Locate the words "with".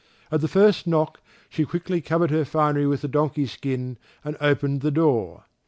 2.87-3.01